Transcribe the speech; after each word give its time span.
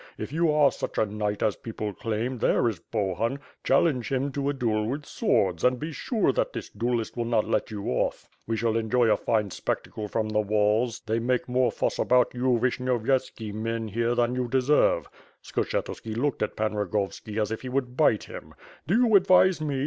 If 0.17 0.33
you 0.33 0.51
are 0.51 0.71
such 0.71 0.97
a 0.97 1.05
knight 1.05 1.43
as 1.43 1.55
people 1.55 1.93
claim, 1.93 2.39
there 2.39 2.67
is 2.67 2.79
Bohun; 2.79 3.37
challenge 3.63 4.11
him 4.11 4.31
to 4.31 4.49
a 4.49 4.53
duel 4.53 4.87
with 4.87 5.05
swords, 5.05 5.63
and 5.63 5.79
be 5.79 5.91
sure 5.91 6.31
that 6.31 6.53
this 6.53 6.69
duellist 6.71 7.15
will 7.15 7.25
not 7.25 7.47
let 7.47 7.69
you 7.69 7.83
off. 7.87 8.27
We 8.47 8.57
shall 8.57 8.77
enjoy 8.77 9.11
a 9.11 9.15
fine 9.15 9.51
spectacle 9.51 10.07
from 10.07 10.29
the 10.29 10.39
walls, 10.41 11.01
they 11.05 11.19
make 11.19 11.47
more 11.47 11.71
fuss 11.71 11.99
about 11.99 12.33
you 12.33 12.57
Vishnyovyetski 12.59 13.53
men 13.53 13.89
here 13.89 14.15
than 14.15 14.33
you 14.33 14.47
deserve.' 14.47 15.07
Skshetuski 15.43 16.17
looked 16.17 16.41
at 16.41 16.55
Pan 16.55 16.73
Rogovski 16.73 17.39
as 17.39 17.51
if 17.51 17.61
he 17.61 17.69
would 17.69 17.95
bite 17.95 18.23
him 18.23 18.55
'Do 18.87 18.95
you 18.95 19.15
ad 19.15 19.27
vise 19.27 19.61
me?' 19.61 19.79